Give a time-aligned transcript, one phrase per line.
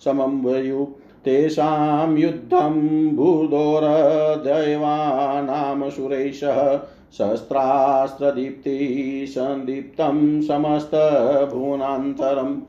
[0.04, 0.88] समम्भयु।
[1.26, 2.76] तेषां युद्धं
[3.16, 6.80] भूदोरदैवानां सुरेशः।
[7.12, 12.62] सहस्रास्त्रदीप्ति सन्दीप्तं समस्तभुवनान्तरम्।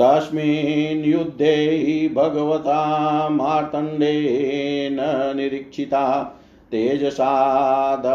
[0.00, 2.80] तस्मिन् युद्धे भगवता
[3.28, 4.96] मार्तण्डेन
[5.36, 6.22] निरीक्षिता
[6.70, 8.06] तेजसाद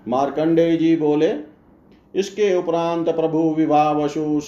[0.09, 1.35] मार्कंडेय जी बोले,
[2.15, 4.41] इसके उपरांत प्रभु विभावशु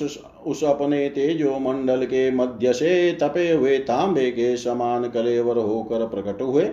[0.46, 6.42] उस अपने तेजो मंडल के मध्य से तपे हुए तांबे के समान कलेवर होकर प्रकट
[6.42, 6.70] हुए।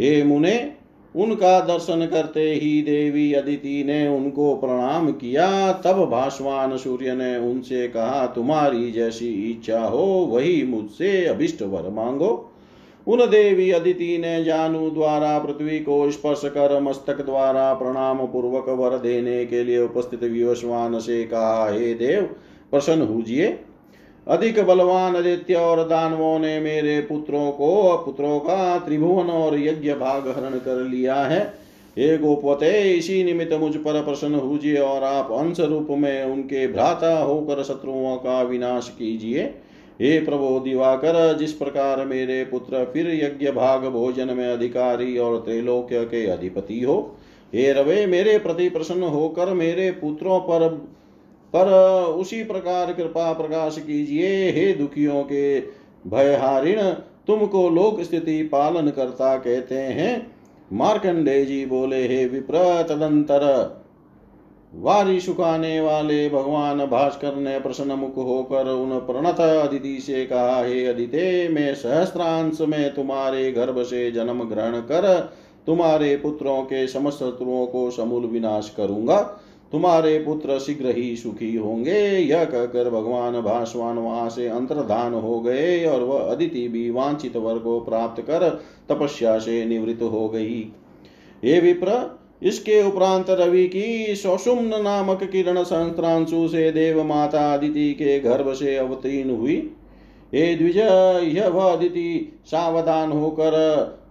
[0.00, 0.72] हे मुने
[1.16, 7.88] उनका दर्शन करते ही देवी अदिति ने उनको प्रणाम किया। तब भाषवान सूर्य ने उनसे
[7.88, 12.52] कहा, तुम्हारी जैसी इच्छा हो, वही मुझसे अभिष्ट वर मांगो।
[13.06, 18.98] उन देवी अदिति ने जानू द्वारा, पृथ्वी को स्पर्श कर मस्तक द्वारा प्रणाम पूर्वक वर
[18.98, 22.22] देने के लिए उपस्थित विवस्वान से कहा, हे देव,
[22.70, 23.58] प्रसन्न हुजिए
[24.26, 30.28] अधिक बलवान आदित्य और दानवों ने मेरे पुत्रों को, पुत्रों का त्रिभुवन और यज्ञ भाग
[30.28, 31.66] हरण कर लिया है।
[31.98, 37.18] हे गोपते, इसी निमित्त मुझ पर प्रसन्न हुजिए और आप अंश रूप में उनके भ्राता
[37.18, 39.42] होकर शत्रुओं का विनाश कीजिए।
[40.00, 46.04] हे प्रभो दिवाकर, जिस प्रकार मेरे पुत्र फिर यज्ञ भाग भोजन में अधिकारी और त्रैलोक्य
[46.04, 47.16] के अधिपति हो,
[47.54, 50.68] हे रवे, मेरे प्रति प्रसन्न होकर मेरे पुत्रों पर
[51.56, 51.70] पर
[52.12, 55.60] उसी प्रकार कृपा प्रकाश कीजिए, हे दुखियों के
[56.06, 56.82] भयहारिण,
[57.26, 60.32] तुमको लोक स्थिति पालन करता कहते हैं।
[60.72, 63.44] मार्कंडे जी बोले, हे विप्र, तदंतर।
[64.74, 70.86] वारी सुखाने वाले भगवान भास्कर ने प्रसन्न मुख होकर उन प्रणत अदिति से कहा, हे
[70.86, 75.32] अदिते, मैं सहस्त्रांश में तुम्हारे गर्भ से जन्म ग्रहण कर
[75.66, 79.40] तुम्हारे पुत्रों के समस्त शत्रुओं को समूल विनाश करूँगा।
[79.72, 85.84] तुम्हारे पुत्र शीघ्र ही सुखी होंगे। यह कहकर भगवान भास्वान वहाँ से अंतर्धान हो गए
[85.86, 88.48] और वह अदिति भी वांछित वर को प्राप्त कर
[88.88, 90.60] तपस्या से निवृत्त हो गई।
[91.42, 98.18] हे विप्र, इसके उपरांत रवि की सौषुम्न नामक किरण संक्रांशु से देव माता अदिति के
[98.20, 99.56] गर्भ से अवतीर्ण हुई।
[100.34, 103.54] हे द्विज, यह वह अदिति सावधान होकर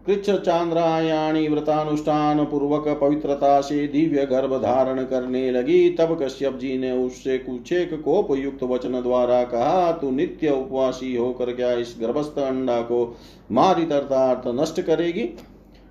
[0.07, 6.91] कृच्छ चांद्रायाणी व्रतानुष्ठान पूर्वक पवित्रता से दिव्य गर्भ धारण करने लगी। तब कश्यप जी ने
[6.91, 12.39] उससे कुछ एक कोप युक्त वचन द्वारा कहा, तू नित्य उपवासी होकर क्या इस गर्भस्थ
[12.39, 13.17] अंडा को
[13.51, 15.29] मारित अर्थात नष्ट करेगी?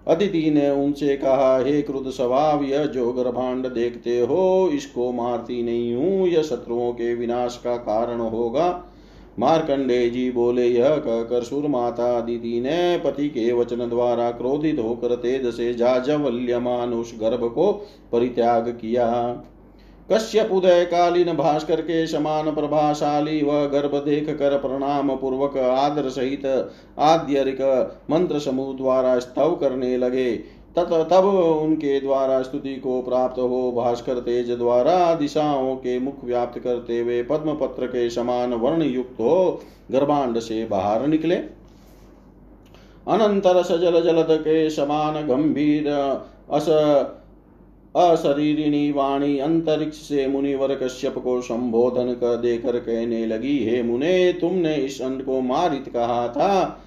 [0.09, 5.95] अदिति ने उनसे कहा, हे क्रुद स्वभाव, यह जो गर्भांड देखते हो, इसको मारती नहीं
[5.95, 8.91] हूँ। यह शत्रुओं के विनाश का कारण होगा।
[9.39, 15.15] मार्कंडे जी बोले, यह कहकर सुर माता दीदी ने पति के वचन द्वारा क्रोधित होकर
[15.15, 17.73] तेज से जाजवल्यमान उस गर्भ को
[18.13, 19.11] परित्याग किया।
[20.13, 26.47] कश्यप उदय कालीन भास्कर के समान प्रभाशाली वह गर्भ देख कर प्रणाम पूर्वक आदर सहित
[26.99, 27.61] आद्यरिक
[28.11, 30.35] मंत्र समूह द्वारा स्तव करने लगे।
[30.77, 36.59] तत तब उनके द्वारा स्तुति को प्राप्त हो, भास्कर तेज द्वारा दिशाओं के मुख व्याप्त
[36.59, 41.37] करते हुए पद्म पत्र के समान वर्ण युक्त हो, गर्भांड से बाहर निकले।
[43.07, 45.89] अनंतर सजल जलद के समान गंभीर
[46.51, 46.69] अस
[47.95, 54.75] अशरीरिणी वाणी अंतरिक्ष से मुनिवर कश्यप को संबोधन कर देकर कहने लगी, हे मुने, तुमने
[54.77, 56.81] इस अंड को मारित कहा था।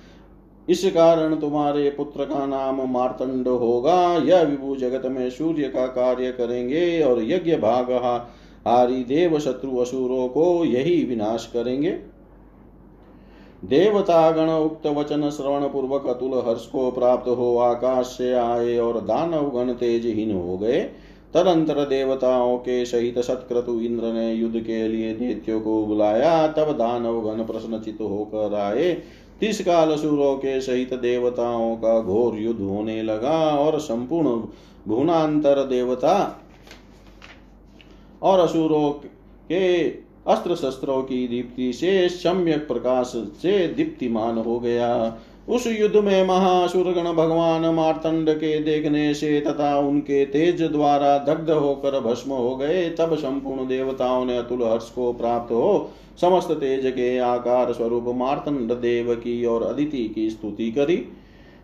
[0.69, 6.31] इस कारण तुम्हारे पुत्र का नाम मार्तंड होगा। यह विभु जगत में सूर्य का कार्य
[6.31, 7.91] करेंगे और यज्ञ भाग
[8.67, 11.91] हारी देव शत्रु असुरों को यही विनाश करेंगे।
[13.65, 19.49] देवतागण उक्त वचन श्रवण पूर्वक अतुल हर्ष को प्राप्त हो आकाश से आए और दानव
[19.49, 20.81] गण तेजहीन हो गए।
[21.33, 27.21] तदंतर देवताओं के सहित सत्क्रतु इंद्र ने युद्ध के लिए दैत्यों को बुलाया। तब दानव
[27.21, 28.91] गण प्रश्नचित होकर आए।
[29.39, 34.29] तीस काल असुरों के सहित देवताओं का घोर युद्ध होने लगा और संपूर्ण
[34.87, 36.15] भुवनांतर देवता
[38.21, 38.91] और असुरों
[39.51, 39.89] के
[40.27, 45.17] अस्त्र शस्त्रों की दीप्ति से सम्यक प्रकाश से दीप्तिमान हो गया।
[45.47, 51.99] उस युद्ध में महासुरगण भगवान मार्तंड के देखने से तथा उनके तेज द्वारा दग्ध होकर
[51.99, 55.89] भस्म हो गए, तब संपूर्ण देवताओं ने अतुल हर्ष को प्राप्त हो,
[56.21, 60.97] समस्त तेज के आकार स्वरूप मार्तंड देव की और अदिति की स्तुति करी।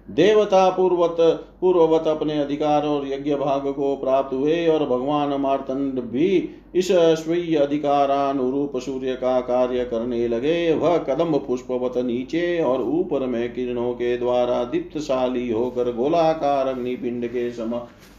[0.08, 1.18] देवता पूर्वत
[1.62, 6.28] पूर्ववत अपने अधिकार और यज्ञ भाग को प्राप्त हुए और भगवान मार्तंड भी
[6.76, 13.54] इस स्वीय अधिकारानुरूप सूर्य का कार्य करने लगे। वह कदम पुष्पवत नीचे और ऊपर में
[13.54, 17.72] किरणों के द्वारा दीप्तशाली होकर गोलाकार अग्निपिंड के सम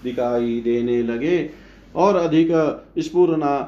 [0.05, 1.51] दिखाई देने लगे
[1.97, 2.49] और अधिक
[2.99, 3.59] स्पूर्णा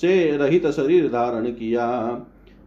[0.00, 1.86] से रहित शरीर धारण किया।